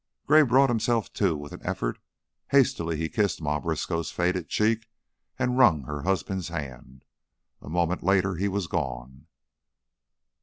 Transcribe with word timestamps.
Gray 0.25 0.41
brought 0.41 0.71
himself 0.71 1.13
to 1.13 1.37
with 1.37 1.51
an 1.53 1.63
effort, 1.63 1.99
hastily 2.49 2.97
he 2.97 3.07
kissed 3.07 3.39
Ma 3.39 3.59
Briskow's 3.59 4.09
faded 4.09 4.49
cheek 4.49 4.89
and 5.37 5.59
wrung 5.59 5.83
her 5.83 6.01
husband's 6.01 6.47
hand. 6.47 7.05
A 7.61 7.69
moment 7.69 8.01
later 8.01 8.33
he 8.33 8.47
was 8.47 8.65
gone. 8.65 9.27